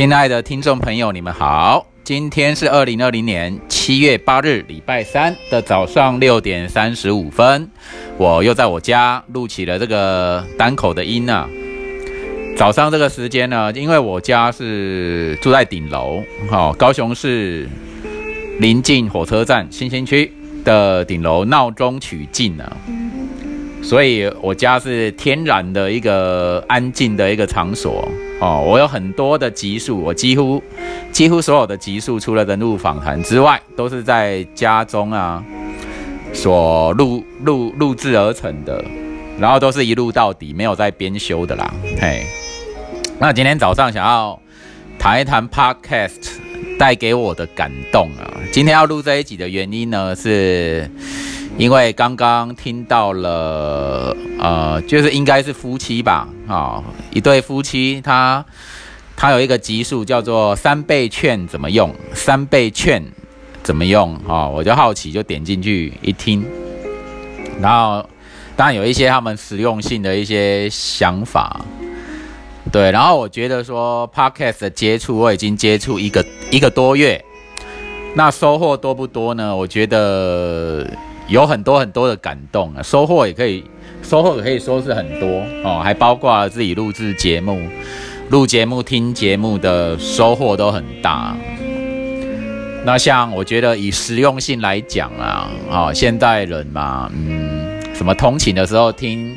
[0.00, 1.86] 亲爱的听众朋友，你们好！
[2.02, 7.70] 今天是二零二零年七月八日，礼拜三的早上六点三十五分，
[8.16, 11.46] 我又在我家录起了这个单口的音啊。
[12.56, 17.68] 早上这个时间呢，因为我家是住在顶楼，好，高雄市
[18.58, 20.32] 临近火车站新兴区
[20.64, 22.74] 的顶楼，闹中取静啊。
[23.82, 28.08] 所以我家是天然的一个安静的一个场所
[28.40, 28.64] 哦。
[28.66, 30.62] 我有很多的集数，我几乎
[31.12, 35.42] 几乎所有的集数，除了人物访谈之外，都是在家中啊
[36.32, 38.84] 所录录录制而成的，
[39.38, 41.72] 然后都是一录到底，没有在编修的啦。
[42.00, 42.26] 嘿，
[43.18, 44.40] 那今天早上想要
[44.98, 46.38] 谈一谈 Podcast
[46.78, 48.30] 带给我的感动啊。
[48.52, 50.90] 今天要录这一集的原因呢是。
[51.58, 58.42] 因为刚刚听到了，呃，就是应该是夫妻吧，啊，一对夫妻，他
[59.14, 61.94] 他有一个级数叫做三倍券怎么用？
[62.14, 63.04] 三倍券
[63.62, 64.14] 怎么用？
[64.26, 66.42] 啊，我就好奇，就点进去一听，
[67.60, 68.08] 然后
[68.56, 71.60] 当然有一些他们实用性的一些想法，
[72.72, 77.22] 对，然后我觉得说 podcast 的接触我已经接触一个一个多月，
[78.14, 79.54] 那收获多不多呢？
[79.54, 80.88] 我觉得。
[81.30, 83.64] 有很多很多的感动啊，收获也可以，
[84.02, 87.68] 收获也可以说是很多哦，还包括自己录制节目、
[88.30, 91.36] 录节目、听节目的收获都很大。
[92.84, 99.36] 那像我觉得以实用性来讲啊，啊，现代人嘛，嗯，什么通勤的时候听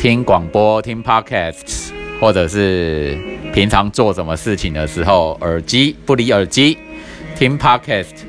[0.00, 3.16] 听广播、听 podcast，或者是
[3.54, 6.76] 平常做什么事情的时候，耳机不离耳机
[7.36, 8.24] 听 podcast。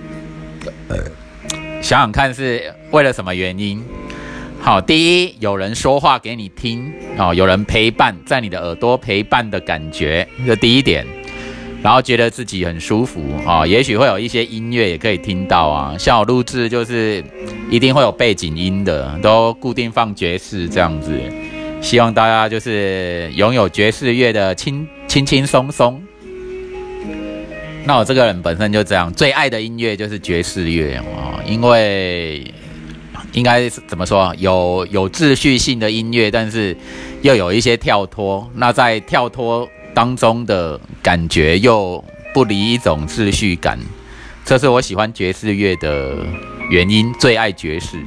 [1.79, 3.83] 想想看是为了什么原因？
[4.59, 11.05] 好，第一，有人说话给你听哦，有人陪伴在你的耳朵陪伴的感觉，这第一点。
[11.83, 15.95] 然后觉得自己很舒服哦，也许会有一些音乐也可以听到啊。
[15.97, 17.23] 像我录制就是
[17.69, 21.17] 一定会有背景音的，都固定放爵士这样子。
[21.79, 26.01] 希望大家就是拥有爵士乐的轻轻轻松松。
[27.85, 32.43] 那我这个人本身就这样，最爱的音乐就是爵士乐啊，因为
[33.37, 36.75] 应该怎么说，有有秩序性的音乐，但是
[37.21, 38.49] 又有一些跳脱。
[38.55, 42.03] 那在跳脱当中的感觉又
[42.33, 43.77] 不离一种秩序感，
[44.43, 46.15] 这是我喜欢爵士乐的
[46.71, 48.03] 原因，最爱爵士。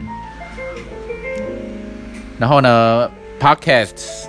[2.36, 3.08] 然后呢
[3.38, 4.24] ，podcasts，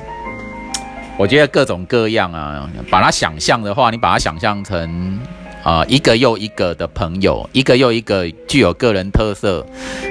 [1.18, 5.20] 我觉得各种各样啊，把它想象的话，你把它想象成。
[5.64, 9.66] 啊，一个又一个的朋友，一个又一个具有个人特色、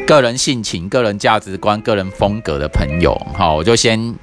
[0.07, 4.15] 个人性情、个人价值观、个人风格的朋友，好，我就先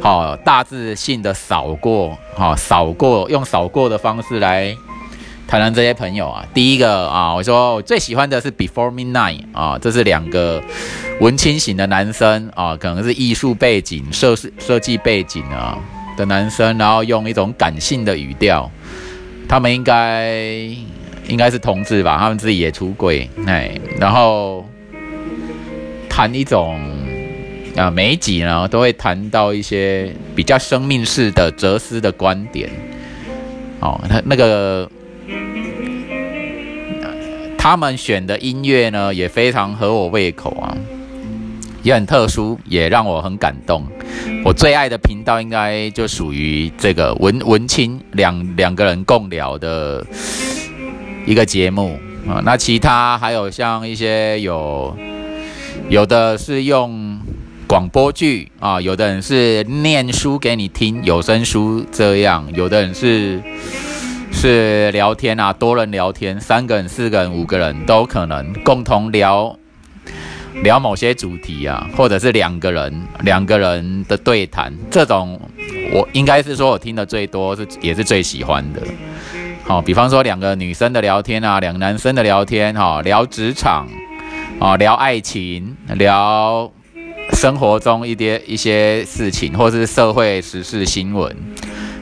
[0.00, 4.74] 好大致性的扫过，好扫过，用扫过的方式来
[5.48, 6.44] 谈谈这些朋友啊。
[6.52, 10.62] 第一个啊，我说我最喜欢的是 Before Midnight 啊，这是两个
[11.20, 15.78] 文青型的男生啊，可能是艺术背景、设设计背景啊
[16.18, 18.70] 的男生，然后用一种感性的语调。
[19.50, 20.32] 他们应该
[21.26, 24.64] 应该是同志吧，他们自己也出轨，哎，然后
[26.08, 26.78] 谈一种
[27.76, 32.70] 啊，每一集呢都会谈到一些比较生命式的哲思的观点，
[33.80, 34.88] 哦，他那个
[37.58, 40.76] 他们选的音乐呢也非常合我胃口啊。
[41.82, 43.86] 也很特殊，也让我很感动。
[44.44, 50.04] 我最爱的频道应该就属于这个文文青两两个人共聊的
[51.26, 51.98] 一个节目
[52.28, 52.40] 啊。
[52.44, 54.96] 那其他还有像一些有
[55.88, 57.18] 有的是用
[57.66, 63.40] 广播剧啊，有的人是念书给你听有声书这样，有的人是
[64.32, 69.56] 是聊天啊，多人聊天，三个人、四个人、五个人都可能共同聊。
[70.62, 75.40] 聊某些主题啊，或者是两个人两个人的对谈，这种
[75.92, 78.82] 我应该是说我听的最多，是也是最喜欢的。
[79.64, 83.86] 好，比方说两个女生的聊天啊，两个男生的聊天，哈，聊职场，
[84.58, 86.70] 啊，聊爱情，聊
[87.32, 91.34] 生活中一些一些事情，或是社会时事新闻，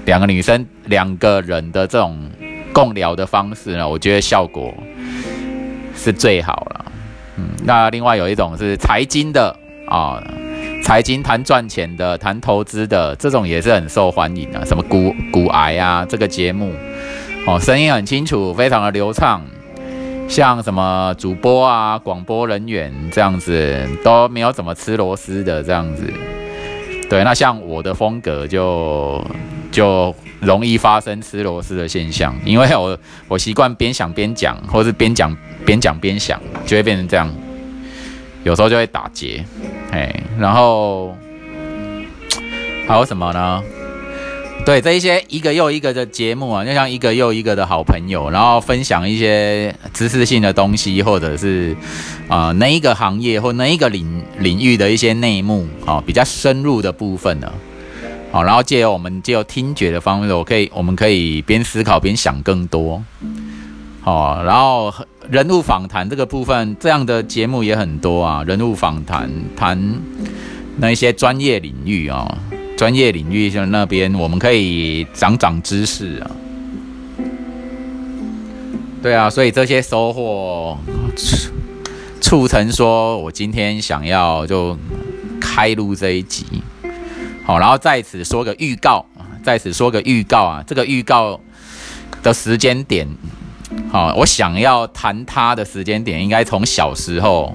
[0.07, 2.31] 两个女生两个人的这种
[2.73, 4.73] 共聊的方式呢，我觉得效果
[5.95, 6.88] 是最好了。
[7.65, 9.55] 那另外有一种是财经的
[9.87, 10.23] 啊，
[10.83, 14.65] 财经谈赚钱的，谈投资的，这种也是很受欢迎的。
[14.65, 16.73] 什么股股癌啊，这个节目
[17.47, 19.43] 哦，声音很清楚，非常的流畅。
[20.29, 26.13] 像什么主播啊，广播人员这样子都没有怎么吃螺丝的这样子。
[27.09, 29.25] 对，那像我的风格就
[29.73, 35.35] 就容易发生吃螺丝的现象，因为我我习惯边想边讲，或是边讲
[35.65, 37.33] 边讲边想，就会变成这样，
[38.45, 39.43] 有时候就会打结，
[39.91, 41.17] 哎，然后
[42.87, 43.63] 还有什么呢？
[44.69, 51.75] 对这一些一个又一个的节目啊，就像一个又一个的好朋友，然后分享一些知识性的东西，或者是
[52.29, 57.51] 啊那一个行业或那一个领领域的一些内幕啊，比较深入的部分呢，
[58.31, 63.03] 好，然后借由我们借由听觉的方式，我可以我们可以边思考边想更多，
[64.03, 64.93] 好，然后
[65.31, 69.95] 人物访谈这个部分，这样的节目也很多啊，人物访谈谈
[70.77, 72.37] 那一些专业领域啊。
[72.79, 76.31] 专业领域像那边，我们可以长长知识啊。
[79.03, 80.79] 对啊，所以这些收获
[82.21, 84.79] 促成说，我今天想要就
[85.41, 86.47] 开录这一集。
[87.45, 89.05] 好，然后在此说个预告，
[89.43, 90.63] 在此说个预告啊。
[90.65, 91.41] 这个预告
[92.23, 93.09] 的时间点，
[93.91, 97.53] 好，我想要谈它的时间点，应该从小时候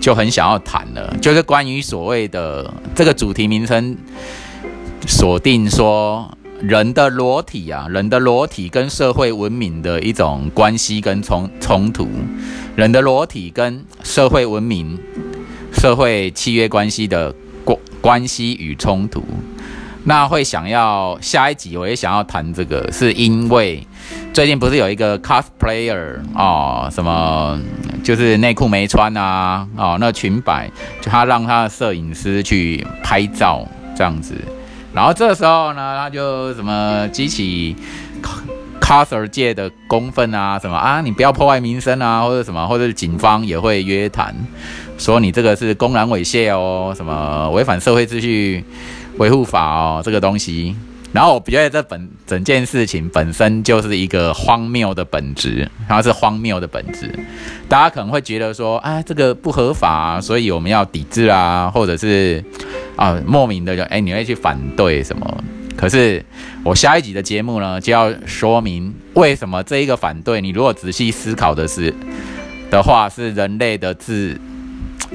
[0.00, 3.96] 就很想要谈了，就是关于所谓的这个主题名称。
[5.06, 6.30] 锁定说
[6.60, 12.08] 人的裸体啊，人的裸体跟社会文明的一种关系跟冲冲突，
[12.76, 14.98] 人的裸体跟社会文明、
[15.72, 19.24] 社会契约关系的关关系与冲突。
[20.04, 23.86] 那会想要下一集我也想要谈这个，是因为
[24.32, 27.58] 最近不是有一个 cosplayer 哦，什么
[28.02, 30.70] 就是内裤没穿啊，哦，那裙摆
[31.00, 34.34] 就他让他的摄影师去拍照这样子。
[35.00, 37.74] 然后这时候呢，他就什么激起
[38.82, 44.36] coser 界的公愤啊，什么啊，你不要破坏民生啊，或者什么，或者警方也会约谈，
[44.98, 48.62] 说你这个是公然猥亵哦，什么违反社会秩序
[49.16, 50.76] 维护法哦，这个东西。
[51.12, 57.12] 然后我觉得这本整件事情本身就是一个荒谬的本质，它是荒谬的本质。
[57.68, 62.42] 大家可能会觉得说，哎，这个不合法，所以我们要抵制啊，或者是
[62.94, 65.44] 啊莫名的就哎你会去反对什么？
[65.76, 66.24] 可是
[66.62, 70.40] 我下一集的节目呢，就要说明为什么这一个反对。
[70.40, 71.92] 你如果仔细思考的是
[72.70, 74.38] 的话，是人类的自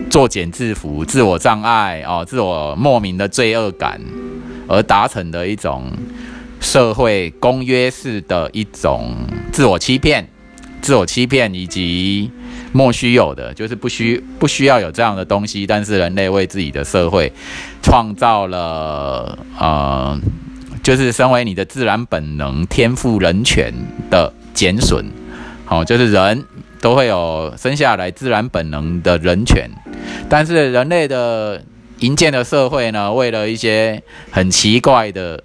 [0.10, 4.02] 作茧自缚、自我障碍哦，自我莫名的罪恶感。
[4.68, 5.92] 而达成的一种
[6.60, 9.16] 社会公约式的一种
[9.52, 10.28] 自我欺骗、
[10.82, 12.32] 自我欺骗以及
[12.72, 17.32] 莫须有的，就是不需不需要有这样的东西，但是人类为自己的社会
[17.84, 20.20] 创造了呃，
[20.82, 23.74] 就是身为你的自然本能、天赋人权
[24.10, 25.06] 的减损。
[25.66, 26.44] 好，就是人
[26.82, 29.70] 都会有生下来自然本能的人权，
[30.28, 31.62] 但是人类的。
[32.00, 34.02] 营建的社会呢，为了一些
[34.32, 35.42] 很奇怪的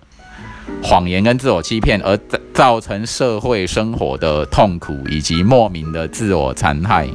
[0.83, 2.19] 谎言跟自我欺骗，而
[2.53, 7.09] 造成社会生活的痛苦以及莫名的自我残害。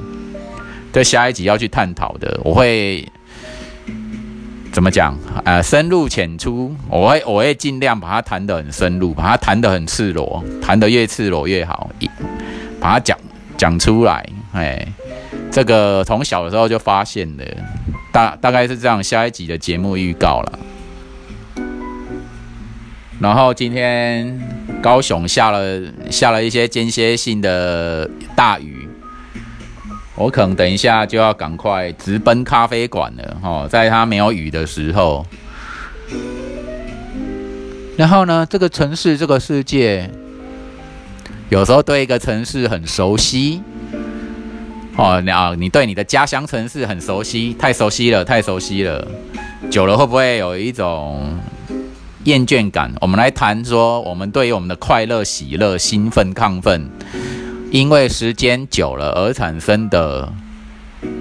[0.93, 3.05] 这下一集要去探讨的，我会
[4.71, 5.17] 怎么讲？
[5.43, 11.89] 呃，深入浅出，我会我会尽量把它谈得很深入，把它谈得很赤裸，谈得越赤裸越好，
[12.79, 13.17] 把它讲
[13.57, 14.25] 讲出来。
[14.53, 14.87] 哎，
[15.55, 17.45] 这个从小的时候就发现的。
[18.11, 20.59] 大大概是这样，下一集的节目预告了。
[23.21, 24.37] 然后今天
[24.81, 28.85] 高雄下了下了一些间歇性的大雨，
[30.15, 35.25] 我可能等一下就要赶快直奔咖啡馆了哈，在它没有雨的时候。
[37.95, 40.11] 然后呢，这个城市这个世界，
[41.47, 43.61] 有时候对一个城市很熟悉。
[44.97, 49.05] 哦，你啊，你对你的家乡城市很熟悉，太熟悉了，太熟悉了，
[49.69, 51.37] 久了会不会有一种
[52.23, 52.93] 厌倦感？
[53.01, 56.89] 我们来谈说，我们对于我们的快乐、喜乐、兴奋、亢奋，
[57.71, 60.31] 因为时间久了而产生的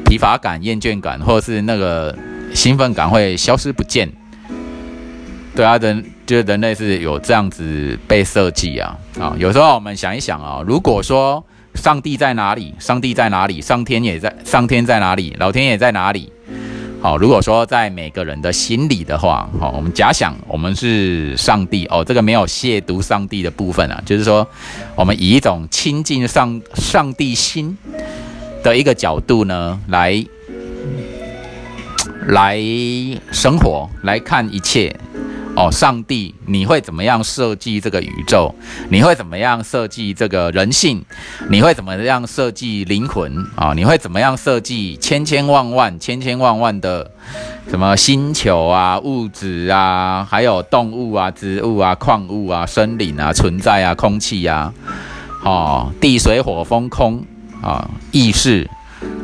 [0.04, 2.16] 疲乏感、厌倦感，或是那个
[2.54, 4.08] 兴奋感会消失不见。
[5.56, 9.34] 对啊，人就是人类是有这样子被设计啊啊！
[9.36, 11.44] 有时候我们想一想啊，如果说。
[11.74, 12.74] 上帝在哪里？
[12.78, 13.60] 上帝在哪里？
[13.60, 14.34] 上天也在。
[14.44, 15.34] 上天在哪里？
[15.38, 16.32] 老天也在哪里？
[17.02, 24.46] 好，如果说在每个人的心里的话，好，我们假想我们是上帝哦，这个没有亵渎上帝的部分啊，就是说，
[24.94, 27.76] 我们以一种亲近上上帝心
[28.62, 30.24] 的一个角度呢，来
[32.28, 32.58] 来
[33.32, 34.96] 生活，来看一切。
[35.56, 38.52] 哦，上帝，你会怎么样设计这个宇宙？
[38.88, 41.04] 你会怎么样设计这个人性？
[41.48, 43.72] 你会怎么样设计灵魂啊？
[43.72, 47.08] 你会怎么样设计千千万万、千千万万的
[47.68, 54.74] 什么星球啊、物质啊，还有动物啊、植物啊、矿物啊、森林啊、存在啊、空气啊，
[55.44, 57.24] 哦，地水火风空
[57.62, 58.68] 啊，意识、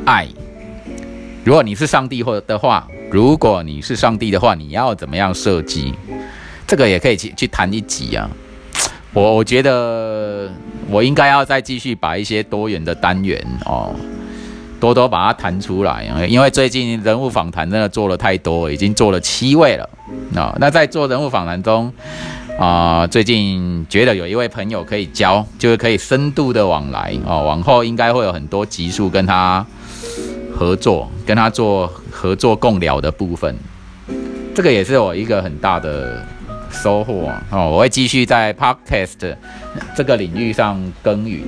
[0.04, 0.28] 爱。
[1.42, 2.86] 如果你是上帝或的话。
[3.12, 5.92] 如果你是上帝的话，你要怎么样设计？
[6.70, 8.30] 这个也可以去去谈一集啊。
[9.12, 10.48] 我我觉得
[10.88, 13.92] 我应该要再继续把一些多元的单元哦，
[14.78, 16.06] 多多把它谈出来。
[16.28, 19.90] 因为最近人物访谈真的做了太多，已经做了七位了
[20.36, 20.54] 啊。
[20.60, 21.92] 那在做人物访谈中
[22.56, 27.42] 啊，最近觉得有一位朋友可以教，就是可以深度的往来哦。
[27.42, 29.66] 往后应该会有很多集数跟他。
[30.54, 33.56] 合作跟他做合作共聊的部分，
[34.54, 36.22] 这个也是我一个很大的
[36.70, 37.70] 收获哦。
[37.70, 39.36] 我会继续在 podcast
[39.96, 41.42] 这个领域上耕耘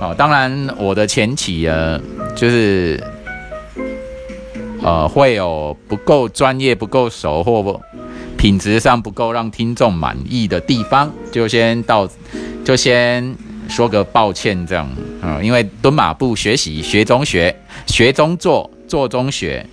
[0.00, 0.14] 哦。
[0.16, 2.00] 当然，我的前期呢，
[2.34, 3.02] 就是
[4.82, 7.80] 呃会有不够专业、不够熟或不
[8.36, 12.08] 品质上不够让听众满意的地方，就先到
[12.64, 13.36] 就先。
[13.68, 14.84] 说个抱歉，这样
[15.22, 17.54] 啊，因为蹲马步学习，学中学，
[17.86, 19.64] 学中做，做中学，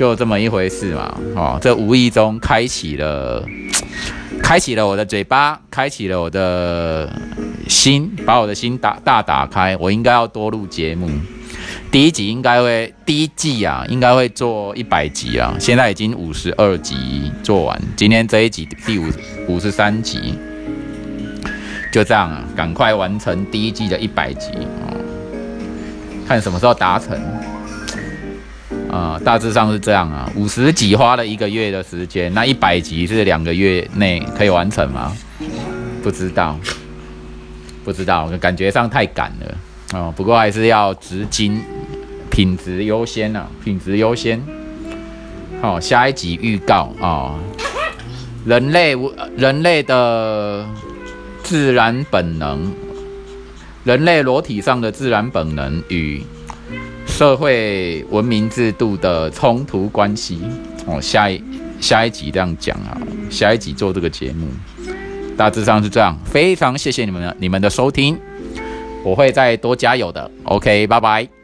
[0.00, 1.14] 就这么一回事嘛。
[1.36, 3.44] 哦，这无意中开启了，
[4.42, 7.12] 开启了我的嘴巴，开启了我的
[7.68, 9.76] 心，把我的心打大打开。
[9.76, 11.06] 我应该要多录节目，
[11.92, 15.54] 第一集应该会，第一季啊，应该会做一百集啊。
[15.60, 19.04] 现在已经五十二集做完，今天这一集第五
[19.48, 20.34] 五十三集。
[21.92, 24.48] 就这样啊，赶快完成第一季的一百集
[24.80, 24.96] 哦，
[26.26, 27.20] 看什么时候达成
[28.90, 29.20] 啊？
[29.24, 35.16] 大致上是这样啊，五十集花了一个月的时间，那一百集是两个月内可以完成吗？
[36.02, 36.58] 不知道，
[37.84, 39.58] 不知道，感觉上太赶了
[39.98, 40.12] 哦。
[40.16, 41.62] 不过还是要执金，
[42.30, 44.42] 品质优先啊，品质优先。
[45.62, 47.38] 好，下一集预告啊，
[48.44, 48.96] 人类，
[49.36, 50.66] 人类的。
[51.42, 52.70] 自然本能，
[53.82, 56.22] 人类裸体上的自然本能与
[57.20, 60.40] 社会文明制度的冲突关系。
[60.86, 61.44] 哦，下一
[61.78, 62.96] 下一集这样讲啊，
[63.28, 64.48] 下一集做这个节目，
[65.36, 66.18] 大致上是这样。
[66.24, 68.18] 非常谢谢你们你们的收听，
[69.04, 70.30] 我会再多加油的。
[70.44, 71.39] OK，拜拜。